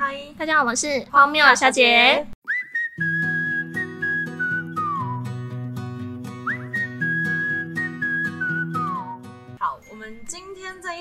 [0.00, 2.24] 嗨，大家好，我是荒谬小姐。。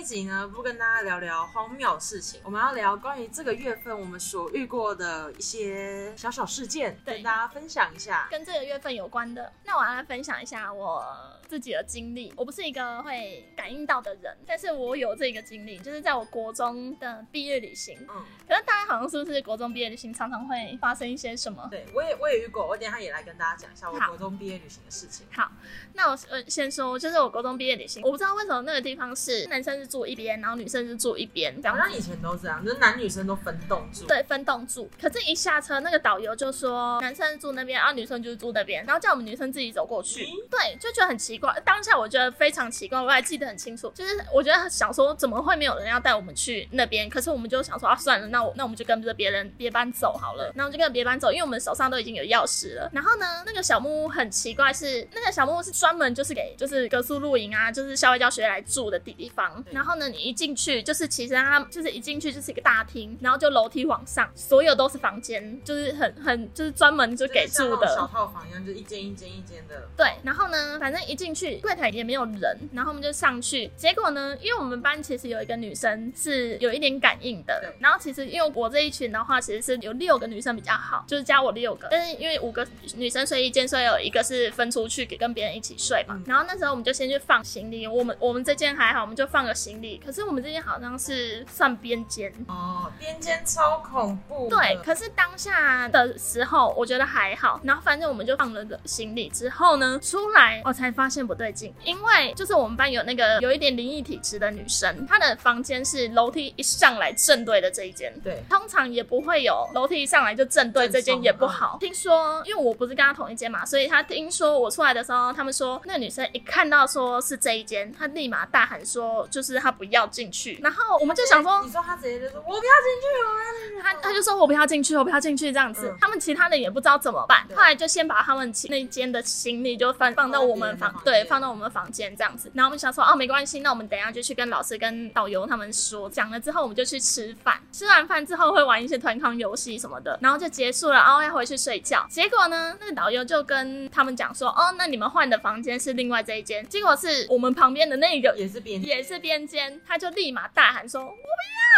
[0.08, 8.26] 集呢，不跟大家聊聊荒谬事情，我们要聊关于这个月份我们所遇过的一些小小事件，跟大家分享一下。
[8.32, 11.04] 跟这个月份有关的，那我要来分享一下我
[11.50, 12.34] 自己的经历。
[12.38, 18.00] 我不是一个会感应到的人，但是我有这个经历，就是在我国中的毕业旅行。
[18.10, 21.68] 嗯，可是大家好像是不是国中毕业旅行常常会发生一些什么？
[21.70, 25.28] 对我也我也遇过，我等一下也来跟大家讲一下我国中毕业旅行的事情。
[25.34, 25.52] 好，
[25.94, 31.76] 那我呃先说，就是我国中毕业旅行，我不知道为什么那个地方是男生是住一边，然后女生就住一边，这样。
[31.76, 34.06] 好像以前都这样，就是男女生都分栋住。
[34.06, 34.90] 对，分栋住。
[35.02, 40.24] 可是，一下车，那个导游就说男生住那边，然后女生就是住那边，然后叫我们女生自己走过去。
[40.24, 41.54] 咦对，就觉得很奇怪。
[41.66, 43.92] 当下我觉得非常奇怪，我还记得很清楚。
[43.96, 47.10] 就是我觉得想说，怎么会没有人要带我们去那边？
[47.10, 50.52] 可是我们就想说啊，算了，那我那我们就跟着别人别班走好了。
[50.56, 52.90] 然后就跟着别班走，因为我们手上都已经有钥匙了。
[52.94, 59.62] 然后呢，那个小木屋很奇怪是，那个小木屋是专门就是给就是格宿露营啊，就是校外教学来住的地方。
[59.64, 67.88] 对然后呢，你一进去就是其实它就是一进去就是一个大厅，然后就楼梯往上，所有都是房间，就是很很就是专门就给住的。
[67.88, 69.88] 小套房一样，就一间一间一间的。
[69.96, 73.72] 对，然后呢，反正一进去柜台也没有人，然后我们就上去。
[73.78, 81.88] 结果呢，因为我们班其实有一个女生是有一点感应的，然后其实因为我这一群的话，其实是有六个女生比较好，就是加我六个。
[81.90, 86.16] 但是因为五个女生睡一间，所以有一个是分出去给跟别人一起睡嘛。
[86.16, 90.02] 嗯然后那时候我们就先去放行李，我们我们这间还好，我们就放个行李。
[90.04, 94.50] 可是我们这间好像是算边间，哦，边间超恐怖。
[94.50, 97.60] 对，可是当下的时候，我觉得还好。
[97.64, 108.14] 然后反正我们就放了个行李之后呢，出来我才发现不对劲，因为就是我们班有那个有一点灵异体质的女生，她的房间是楼梯一上来正对的这一间。
[108.24, 111.78] 对通常也不会有楼梯一上来就正对这间也不好。
[111.80, 120.58] 听说，因为我不是跟她同一间嘛，所以她听说我出来的时候，他们说那个女生一看到说是这一间，她立马大喊说就是她不要进去。
[120.64, 123.77] 然后我们就想说，你说他直接就说我不要进去，我不要进去。
[124.18, 125.88] 就说我不要进去，我不要进去这样子。
[125.90, 125.98] 嗯。
[126.02, 132.52] 他们其他人也不知道怎么办，后来就先把他们其那间的行李就放放到我们房对，放到我们房间这样子。
[132.56, 137.60] 然后我们想说哦没关系，那我们等一下就去跟老师跟导游他们说，讲了之后我们就去吃饭。
[137.72, 142.06] 吃完饭之后会玩一些团康游戏什么的，然后就结束了，然后要回去睡觉。
[142.10, 151.18] 结果呢，那个导游就跟他们讲说哦，那你们换的房间是另外这一间，结果是我们旁边的那个也是边也是边间，他就立马大喊说我不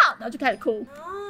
[0.05, 1.28] 要，然后就开始哭，嗯，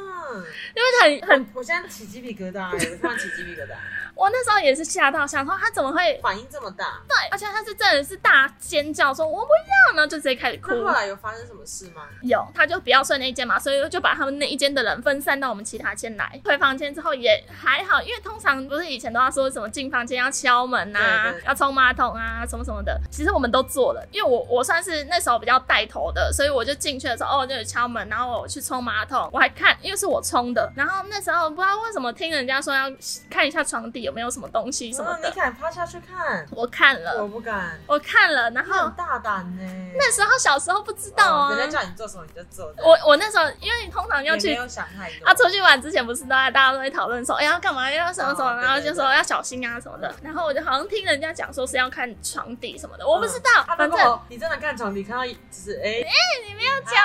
[0.75, 3.75] 因为很很我现在起鸡皮疙瘩，我突然起鸡皮疙瘩，
[4.19, 7.02] 我那时候也是吓到，想说他怎么会反应这么大。
[7.07, 10.72] 对，而且他是真的是大尖叫说“我不要”，然后就直接开始哭。
[10.74, 12.02] 那后来有发生什么事吗？
[12.22, 16.41] 有，他就不要睡那一间嘛，所以就把他们那一间的人分散到我们其他间来。
[16.44, 24.06] 回房间之后也还好，因为通常不是以前都要说什么进房间要敲门啊要冲马桶啊，什么什么的，其实我们都做了。
[24.12, 30.69] 因为我我算是那时候比较带头的，所以我就进去的时候哦就有敲门，然后我去冲马桶，我还看，因为是我冲的。
[30.75, 32.91] 然后那时候不知道为什么听人家说要
[33.30, 36.44] 看一下床底有没有什么东西什么嗯，的你，敢趴下去看？
[36.50, 37.28] 我看了我。
[37.28, 37.80] 不敢。
[37.86, 39.62] 我看了，然后大胆呢。
[39.96, 41.53] 那时候小时候不知道啊。
[41.53, 42.74] 哦人家叫你做什么你就做。
[42.80, 45.28] 我我那时候因为你通常要去也没有想太多。
[45.28, 50.12] 啊出去玩之前，不是都在大家都会讨论说，哎、要干嘛，要什么什么，哦然后就说要小心啊什么的。
[50.24, 56.12] 然后我就好像听人家讲说是要看床底什么的，我不知道，啊反正你真的看床底看到就是哎哎
[56.48, 57.00] 你不要讲。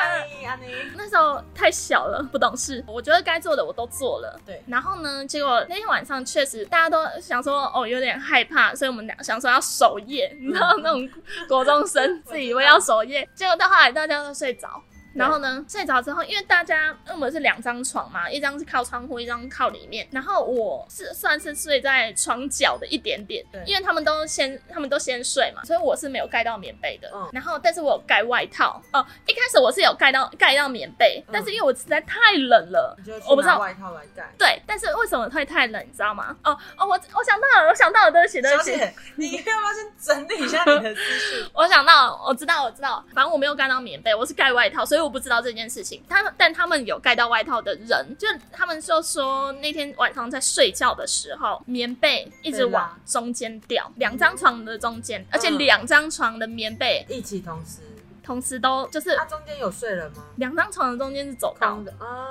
[0.96, 2.82] 那时候太小了，不懂事。
[2.86, 4.40] 我觉得该做的我都做了。
[4.46, 11.08] 对然后呢，结果那天晚上确实大家都想说，哦，有点害怕，所以我们俩想说要守夜，你知道那种
[11.48, 14.80] 国中生自以为要守夜，结果到后来大家都睡着。
[15.14, 20.06] 然后呢，睡着之后，因为大家因为我们是两张床嘛，一张是靠窗户，一张靠里面。
[20.10, 27.10] 然后我是算是睡在床角的一点点对，因为他们都先他们都先睡嘛，所以我是没有盖到棉被的。
[27.14, 32.96] 嗯然后但是我有盖外套哦，一开始我是有盖到盖到棉被，嗯但是因为我实在太冷了
[33.28, 33.58] 我不知道。
[33.58, 34.30] 外套来盖。
[34.38, 36.36] 对，但是为什么会太冷，你知道吗？
[36.44, 38.72] 哦哦，我我想到了，我想到了，对不起，对不起。
[39.16, 41.44] 你要不要先整理一下你的思绪？
[41.54, 46.02] 我想到了，我知道，我知道，反正我没有盖到棉被，我是盖外套，所以我不知道这件事情。
[46.08, 57.80] 他们，但他们有盖到外套的人，就他们就说那天晚上在睡觉的时候，棉被一直往中间掉，两张床的中间，而且两张床的棉被一起同时，
[58.22, 60.24] 同时都就是它中间有睡人吗？
[60.36, 62.26] 两张床的中间是走道空，的啊，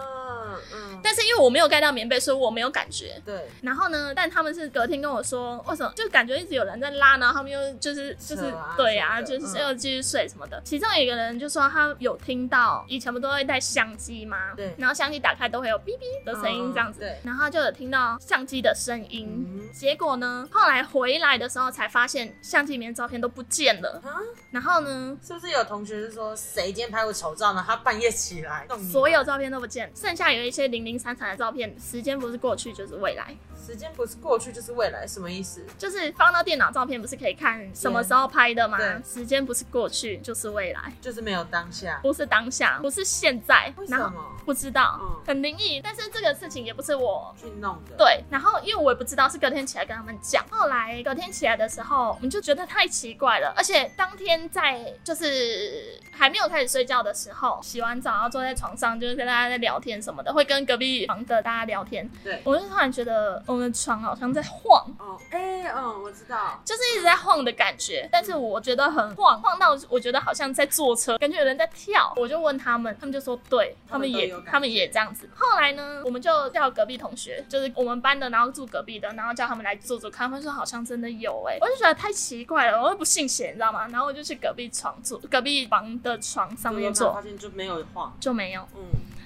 [1.03, 3.21] 但是因为我没有盖到棉被，所以我没有感觉。
[3.25, 10.61] 对，然后呢，但他们是隔天跟我说，为什么就感觉一直有人在拉，然后他们又就是就是啊对啊，就是又继续睡什么的。
[10.63, 14.53] 其中有一个人就说他有听到，以前不都会带相机吗？
[14.55, 19.27] 对然后相机打开都会有哔哔的声音这样子，嗯对然后就有听到相机的声音。
[19.29, 24.01] 嗯结果呢，后来回来的时候才发现相机里面的照片都不见了。
[24.03, 24.21] 啊，
[24.51, 27.63] 然后呢，是不是有同学是说谁今天拍过丑照呢？
[27.65, 33.35] 他半夜起来所有照片都不见，剩下有一些零零散散的照片，时间不是过去就是未来。
[33.65, 35.65] 时间不是过去就是未来，什么意思？
[35.77, 39.01] 就是放到电脑照片，不是可以看什么时候拍的吗对？
[39.03, 41.99] 时间不是过去就是未来，就是没有当下。
[42.03, 43.87] 不是当下，不是现在为。
[43.87, 44.11] 什么
[44.43, 45.79] 不知道嗯，很灵异。
[45.81, 47.33] 但是这个事情也不是我。
[47.39, 50.43] 去弄的？，对，然后因为我也不知道，是隔天起来跟他们讲。
[50.49, 62.09] 后来隔天起来的时候，我们就觉得太奇怪了，而且当天在就是还没有开始睡觉的时候，洗完澡然后坐在床上，就是跟大家在聊天什么的，会跟隔壁房的大家聊天。
[62.23, 66.59] 对我就突然觉得我们的床好像在晃，哦，哎、嗯，我知道。
[66.65, 72.11] 就是一直在晃的感觉，但是我觉得很晃，晃到我觉得好像在坐车，感觉有人在跳。
[72.15, 75.29] 我就问他们，他们就说对，他他们们也他们也这样子。
[75.35, 80.27] 后来呢，我们就叫隔壁同学，就是我们班的，然后住隔壁的，然后叫他们来坐坐看。
[80.27, 83.87] 他们说好像真的有哎、我就觉得太奇怪了，我又不信邪，你知道吗？
[83.89, 88.11] 然后我就去隔壁床坐，隔壁房的床上面坐发现就没有晃。
[88.19, 88.61] 就没有。
[88.75, 88.81] 嗯，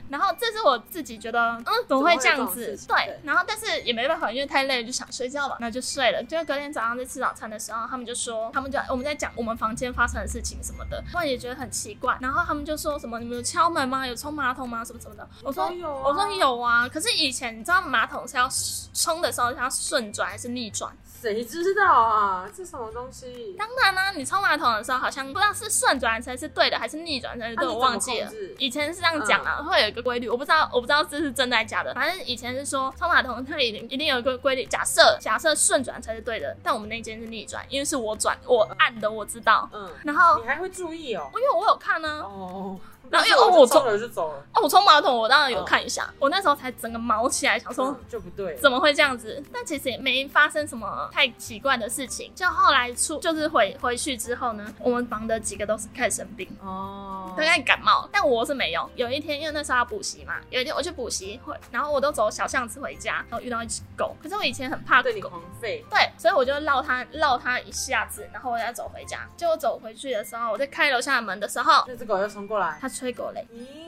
[0.09, 6.23] 然后这是我自己觉得，嗯，怎么会这样子对对，然后但是也没办法，因为太累了，就想睡觉了，那就睡了。
[6.23, 12.17] 就隔天早上在吃早餐的时候，他们就说，他们就我们在讲我们房间发生的事情什么的，突然也觉得很奇怪。
[12.21, 14.05] 然后他们就说什么，你们有敲门吗？
[14.05, 14.83] 有冲马桶吗？
[14.83, 15.27] 什么什么的。
[15.43, 18.49] 我说有啊我说有啊，可是以前你知道马桶是要
[18.93, 20.91] 冲的时候是要顺转还是逆转？
[21.19, 22.47] 谁知道啊？
[22.55, 23.55] 这什么东西？
[23.57, 28.31] 当然啦、你冲马桶的时候好像不知道是顺转才是对的，还是逆转才是对，啊我忘记了。
[28.59, 31.93] 以前是这样讲啊，会有一个规律，我不知道，我不知道这是真的还是假的。
[31.93, 39.67] 反正以前是说冲马桶它一定一定有一个规律，假设假设顺转才是对的，但我们那间是逆转，因为是我转我按的，我知道。
[39.73, 41.29] 嗯，然后你还会注意哦。
[41.33, 42.79] 因为我有看呢、哦，
[43.11, 47.87] 然后因为哦我冲了就走了，哦，我冲马桶我当然有看一下，我那时候才整个毛起来，想说。
[47.87, 48.55] 嗯就不对。
[48.57, 49.43] 怎么会这样子？
[49.51, 52.31] 但其实也没发生什么太奇怪的事情。
[52.35, 58.89] 就后来出，就是回回去之后呢，我们房的几个都是开始生病，哦都，开始感冒，但我是没有。
[58.95, 64.15] 有一天，因为那时候要补习嘛，有一天我去补习会，然后我都走小巷子回家，然后遇到一只狗。
[64.21, 69.27] 可是我以前很怕狗，对你狂吠，对，所以我就绕它绕它一下子，然后我要走回家。
[69.35, 73.86] 结果走回去的时候，我在开楼下的门的时候，那只狗又冲过来，它吹過嚟。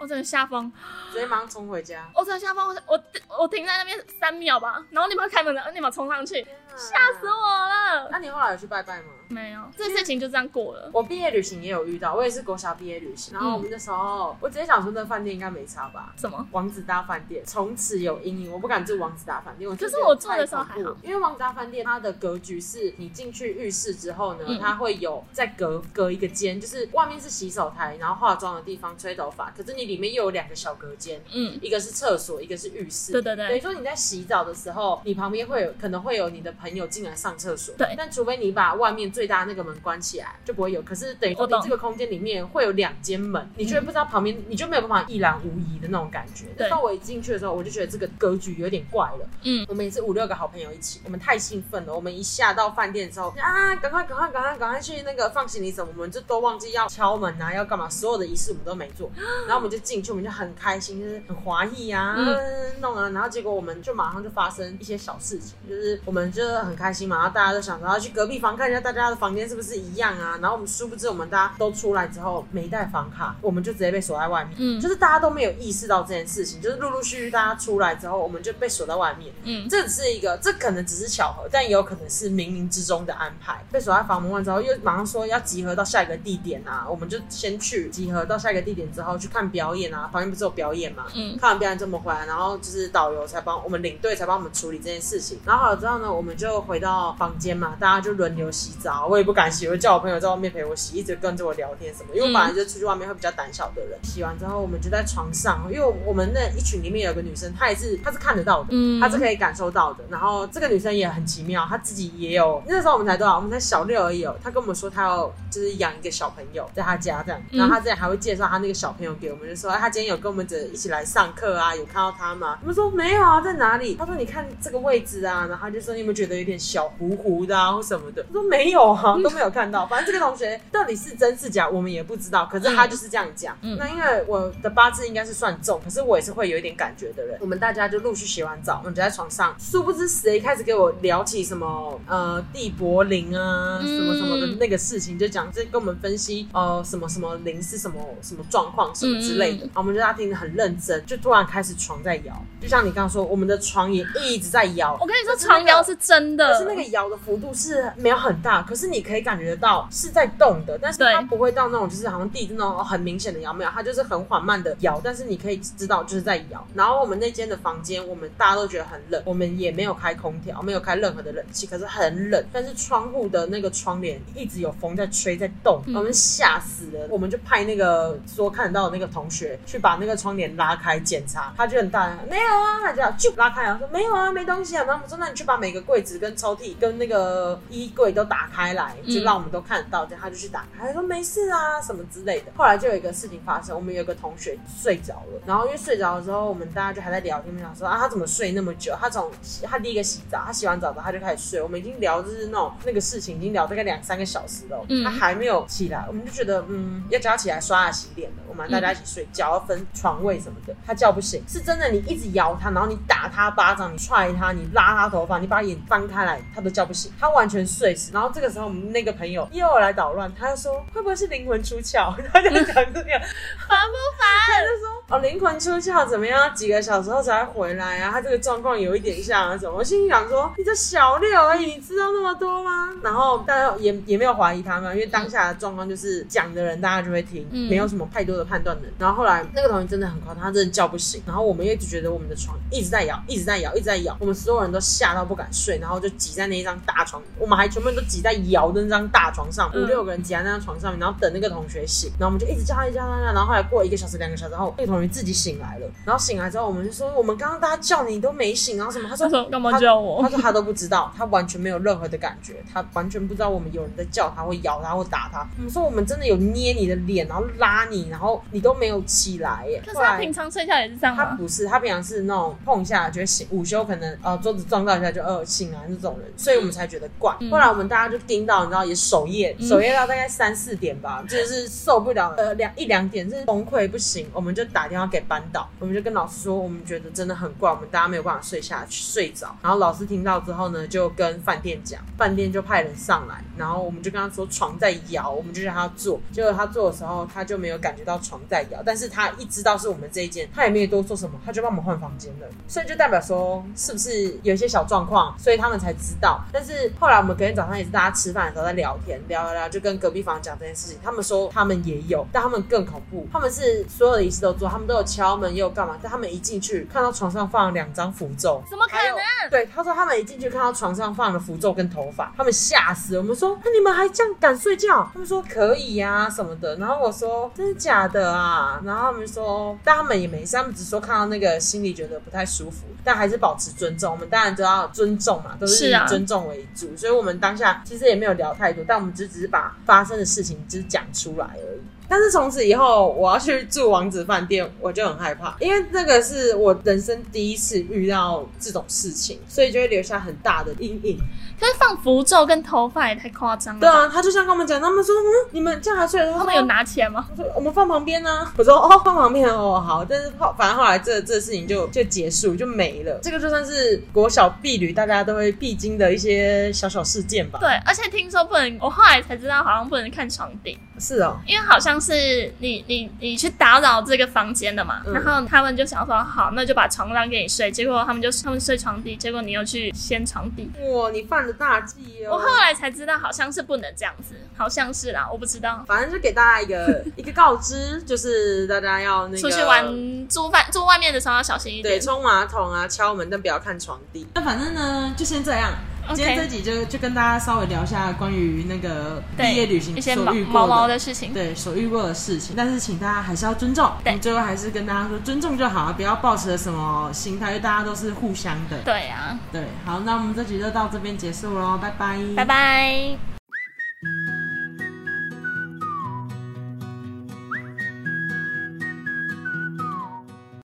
[0.00, 0.72] 我整个吓疯。
[1.12, 3.02] 直接马上冲回家，我整个吓疯，我我
[3.42, 6.42] 我停在那边三秒吧，然后立马开门，然后立马冲上去，
[6.76, 8.08] 吓死我了。
[8.10, 9.08] 那你后来有去拜拜吗？
[9.28, 10.90] 没有，这事情就这样过了。
[10.92, 16.12] 我毕业旅行也有遇到，我也是国小毕业旅行，然后我们那时候，我直接想说那饭店应该没差吧。
[16.16, 16.44] 什么？
[16.50, 19.68] 王子大饭店从此有阴影，我不敢住王子大饭店。
[19.70, 33.12] 我可是我住的时候还好因为王子大饭店它的格局是你进去浴室之后呢，嗯它会有再隔隔一个间，就是外面是洗手台，然后化妆的地方、吹头发，可是你里面又有两个小隔间，嗯，一个是厕所，一个是浴室。
[33.12, 40.80] 对对对等于说你在洗澡的时候，你旁边会有可能会有你的朋友进来上厕所，对但除非你把外面最大那个门关起来，就不会有。
[40.82, 46.46] 可是等于说你这个空间里面会有两间门，你就会不知道旁边，你就没有办法一览无遗的那种感觉。
[46.56, 49.28] 对到我一进去的时候，我就觉得这个格局有点怪了。
[49.42, 51.94] 嗯，我们也是五六个好朋友一起，我们太兴奋了。
[51.94, 59.10] 我们一下到饭店之后，啊，赶快赶快赶快赶快去那个放行李什么，我们就都忘记要敲门啊，要干嘛，所有的仪式我们都没做。
[59.46, 63.08] 然后我们就进去，我们就很开心，就是很华丽啊，嗯弄啊。
[63.10, 70.38] 然后结果我们就马上就发生一些小事情，就是我们就是很开心嘛，然后大家都想着要去隔壁房看一下大家的房间是不是一样啊。
[70.40, 74.54] 然后我们殊不知，我们大家都出来之后没带房卡，我们就直接被锁在外面。
[74.58, 79.32] 嗯就是大家都没有意识到这件事情，就是陆陆续续大家出来之后，我们就被锁在外面。
[79.44, 83.64] 嗯这只是一个，这可能只是巧合，但也有可能是冥冥之中的安排。
[83.70, 91.06] 被锁在房门外之后，又马上说要集合到下一个地点啊，我们就先去集合到下一个地点之后去看表演啊，旁边不是有表演嘛？
[91.14, 95.38] 嗯看完表演之后我们回来，然后就是导游才帮我们领队才帮我们处理这件事情。
[95.44, 99.06] 然后好了之后呢，我们就回到房间嘛，大家就轮流洗澡。
[99.06, 102.14] 我也不敢洗，我就叫我朋友在外面陪我洗，一直跟着我聊天什么。
[102.14, 103.98] 因为我本来就出去外面会比较胆小的人。
[104.02, 110.04] 洗完之后，我们就在床上，因为我们那一群里面有个女生，她也是她是看得到的，嗯她是可以感受到的。
[110.08, 114.34] 然后这个女生也很奇妙，她自己也有那时候我们才多少，我们才小六而已哦。
[114.42, 122.58] 她跟我们说她要就是养一个小朋友在她家这样，然后她之前还会介绍她那个小朋友给我们，就说，哎，他今天有跟我们一起来上课啊，有看到他吗？
[122.62, 123.94] 我们说没有啊，在哪里？
[123.94, 128.24] 他说你看这个位置啊，然后他就说你有没有觉得有点小糊糊的啊，或什么的？
[128.30, 129.86] 我说没有啊，都没有看到。
[129.86, 132.48] 反正这个同学到底是真是假，我们也不知道。
[132.50, 133.56] 可是他就是这样讲。
[133.78, 137.36] 那因为我的八字应该是算重，可是我也是会有一点感觉的人。
[137.40, 149.68] 我们大家就陆续洗完澡，我们就在床上，殊不知谁开始给我聊起什么呃地柏林啊，什么什么的那个事情，就讲这跟我们分析呃什么什么灵是什么什么状况什么之类的。
[149.74, 154.96] 我们就他听得很认真，就突然开始床在摇，就像你刚刚说，我们的床也一直在摇。
[155.00, 166.66] 我跟你说，床摇是真的，可是那个摇的幅度是没有很大，可是你可以感觉得到是在动的，但是它不会到那种就是好像地震那种很明显的摇，没有，它就是很缓慢的摇，但是你可以知道就是在摇。
[166.74, 172.44] 然后我们那间的房间，我们大家都觉得很冷，我们也没有开空调，没有开任何的冷气，可是很冷。
[172.52, 177.06] 但是窗户的那个窗帘一直有风在吹，在动，我们吓死了。
[177.08, 184.84] 我们就派那个说看得到的那个同学去把那个窗帘拉开检查，他就很大，没有啊，他就就拉开啊，说没有啊，没东西啊。
[184.84, 190.04] 然后我们说，那你去把每个柜子跟抽屉跟那个衣柜都打开来，就让我们都看得到。
[190.10, 192.50] 就他就去打开，他说没事啊，什么之类的。
[192.56, 198.92] 后来就有一个事情发生，我们有个同学睡着了，然后因为睡着的时候，我们大家就还在聊天，想说啊，他怎么睡那么久？
[198.98, 199.30] 他从
[199.62, 201.62] 他第一个洗澡，他洗完澡之后他就开始睡。
[201.62, 208.36] 我们已经聊就是那种那个事情，已经聊大概两三个小时了，他还没有起来，我们就觉得嗯，要叫他起来刷牙洗脸了。
[208.48, 211.90] 我们大家一起睡觉，要分床位什么的，他叫不醒，是真的。
[211.90, 218.12] 你一直摇他，然后你打他巴掌，你踹他，你拉他头发，你把眼翻开来，他都叫不醒，他完全睡死。
[218.12, 222.14] 然后这个时候，我们那个朋友又来捣乱，他就说会不会是灵魂出窍？
[222.32, 223.20] 他就讲这样
[223.68, 224.28] 烦不烦？
[224.46, 226.54] 他就说哦，灵魂出窍怎么样？
[226.54, 228.10] 几个小时后才回来啊？
[228.12, 229.78] 他这个状况有一点像什么？
[229.78, 232.90] 我心里想说，你这小六而已，你知道那么多吗？
[233.02, 238.90] 然后大家也也没有怀疑他们，因为当下的状况就是讲的人大家就会听，没有什么太多的判断能。
[238.98, 241.22] 然后后来那个同学真的很夸张，他真的叫不醒。
[241.26, 252.10] 然后我们一直觉得我们的床一直在摇，一直在摇，一直在摇，我们所有人都吓到不敢睡，然后就挤在那一张大床，我们还全部人都挤在摇的那张大床上，五六个人挤在那张床上面，然后等那个同学醒。
[252.18, 255.86] 然后我们就一直叫他，一直叫他，然后后来过一个小时、两个小时后，那个同学自己醒来了。
[256.04, 259.08] 然后醒来之后，我们就说我们刚刚大家叫你都没醒，然后什么？
[259.08, 260.22] 他说干嘛叫我？
[260.22, 265.46] 他说他都不知道，他完全没有任何的感觉，他完全不知道我们有人在叫他，会咬他，会打他。
[265.56, 269.82] 我们说我们真的有捏你的脸，然后拉你，然后你都没有起来耶。
[269.84, 277.34] 可是他平常睡觉也是这样他不是，他平常是那种碰一下就醒，午休可能呃桌子撞到一下就呃醒来那种人，所以我们才觉得怪。
[277.50, 289.54] 后来我们大家就盯到，你知道也守夜，守夜到大概三四点吧，就是受不了呃两一两点是崩溃不行，我们就打电话给班导，我们就跟老师说，我们觉得真的很怪，我们大家没有办法睡下去睡着。
[289.62, 296.20] 然后老师听到之后呢，就跟饭店讲，饭店就派人上来，然后我们就跟他说床在摇，我们就让他坐。
[296.32, 302.48] 结果他坐的时候，他就没有感觉到床在摇，但但是他一知道是我们这一间，他也没有多说什么，他就帮我们换房间了。
[302.66, 306.40] 所以就代表说，是不是有一些小状况，所以他们才知道。
[306.52, 310.98] 但是后来我们隔天早上也是大家吃饭的时候在聊天，聊聊聊，就跟隔壁房讲这件事情。
[311.04, 315.96] 他们说他们也有，但他们更恐怖，他们是所有的仪式都做，他们都有敲门，也有干嘛。
[316.02, 319.50] 但他们一进去看到床上放了两张符咒，怎么可能？
[319.50, 323.16] 对，他说他们一进去看到床上放了符咒跟头发，他们吓死。
[323.16, 325.08] 我们说那你们还这样敢睡觉？
[325.12, 326.74] 他们说可以呀什么的。
[326.78, 328.79] 然后我说真的假的啊？
[328.84, 334.12] 然后他们说，但他们也没事，他们只说看到那个心里觉得不太舒服，但还是保持尊重。
[334.12, 336.96] 我们当然都要尊重嘛，都是以尊重为主。
[336.96, 341.80] 所以我们当下其实也没有聊太多，但我们只只是把发生的事情只讲出来而已。
[342.10, 351.18] 但是从此以后，我要去住王子饭店，我就很害怕，因为那个是我人生第一次遇到这种事情，所以就会留下很大的阴影。
[351.58, 353.80] 可是放符咒跟头发也太夸张了。
[353.80, 356.20] 对啊，他就像跟我们讲，他们说，嗯，你们这样还睡？
[356.32, 357.28] 他们有拿钱吗？
[357.30, 358.50] 我说我们放旁边呢。
[358.56, 360.04] 我说哦，放旁边哦，好。
[360.04, 363.20] 但是后，反正后来这这事情就就结束，就没了。
[363.22, 367.58] 这个就算是国小婢女大家都会必经的一些小小事件吧。
[367.60, 370.78] 对，而且听说不能，我后来才知道，好像不能看床顶。
[370.98, 380.70] 是哦，因为好像是你你你去打扰这个房间的嘛，然后他们就想说好，那就把床让给你睡，结果他们就他们睡床底，结果你又去掀床底。
[380.80, 382.32] 哇，你犯了大忌哦！
[382.32, 385.84] 我后来才知道，好像是不能这样子，好像是啦，我不知道。
[385.86, 389.84] 反正就给大家一个 一个告知，就是大家要那个出去玩
[390.28, 394.26] 住饭住外面的时候要小心一点，对，冲马桶啊、敲门，但不要看床底。
[394.34, 395.72] 那反正呢，就先这样。
[396.14, 402.54] 今天这集就就跟大家稍微聊一下关于那个毕业旅行所遇过的事情，对，所遇过的事情。
[402.56, 408.78] 但是请大家还是要尊重，对，最后还是跟大家说尊重就好，不要抱持什么心态，因为大家都是互相的。
[408.84, 413.29] 对啊，对，好，那我们这集就到这边结束喽，拜拜，拜拜。